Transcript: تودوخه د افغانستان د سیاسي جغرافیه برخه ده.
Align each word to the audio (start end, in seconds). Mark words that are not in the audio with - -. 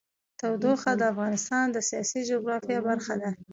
تودوخه 0.39 0.91
د 0.97 1.01
افغانستان 1.13 1.65
د 1.71 1.77
سیاسي 1.89 2.19
جغرافیه 2.29 2.79
برخه 2.87 3.13
ده. 3.21 3.29